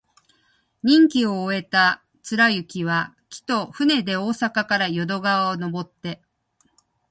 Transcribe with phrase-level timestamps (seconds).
[0.81, 6.23] 任期を終えた貫之は、帰途、船で大阪から淀川をのぼって、